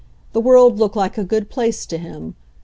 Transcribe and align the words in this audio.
The 0.33 0.41
world 0.41 0.79
looked 0.79 0.95
like 0.95 1.19
a 1.19 1.23
good 1.23 1.47
place 1.47 1.85
to 1.85 1.99
him. 1.99 2.33